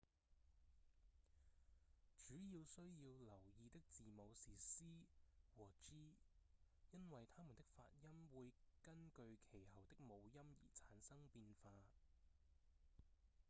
[2.25, 4.83] 主要需要留意的字母是 c
[5.55, 5.93] 和 g
[6.89, 8.51] 因為它們的發音會
[8.81, 11.83] 根據其後的母音而產生變化